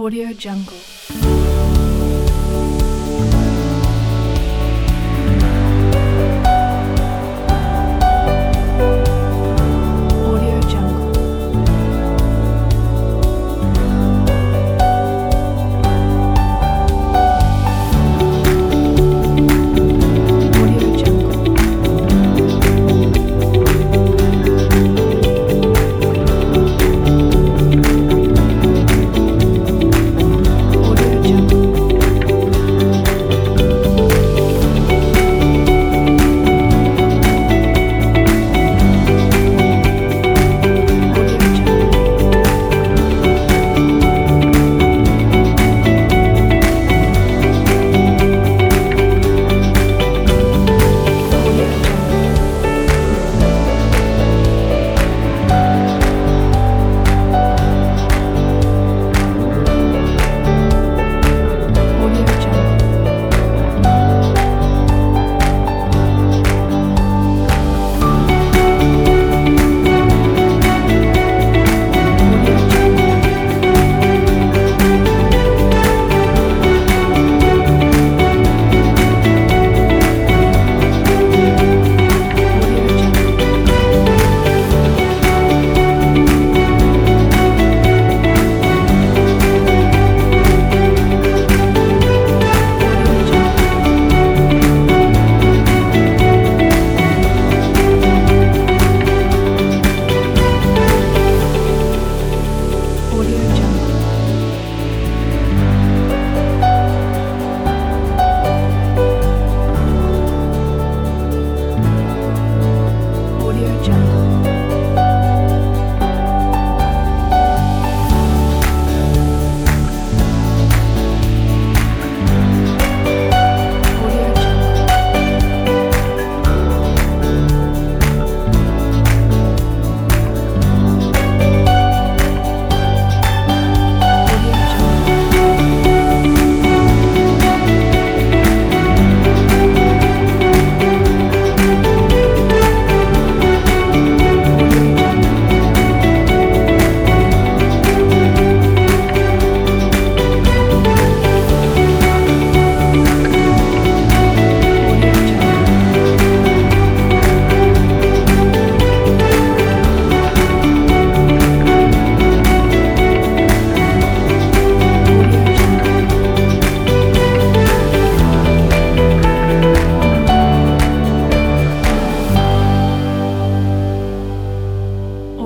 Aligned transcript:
Audio 0.00 0.32
Jungle. 0.32 1.69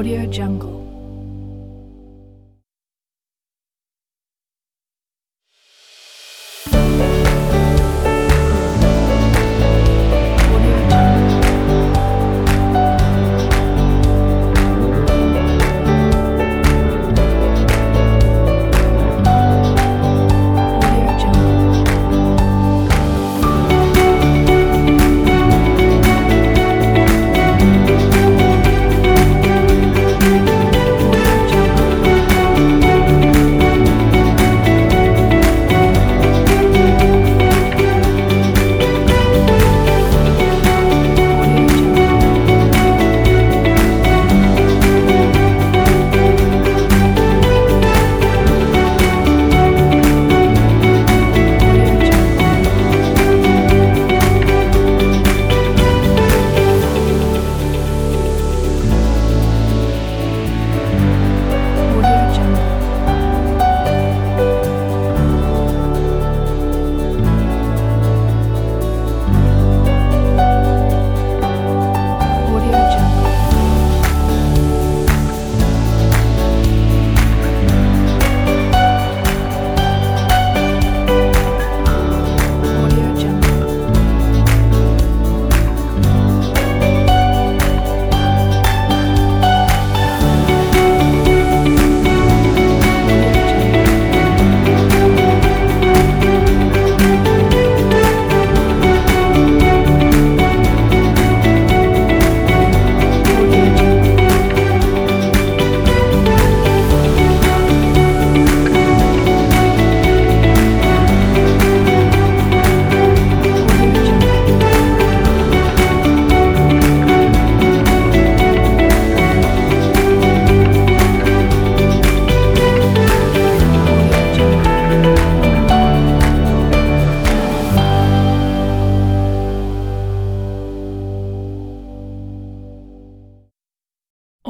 Audio 0.00 0.24
Jungle. 0.32 0.79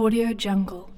Audio 0.00 0.32
Jungle. 0.32 0.89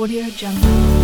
Audio 0.00 0.30
Jungle. 0.30 0.99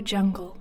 Jungle. 0.00 0.59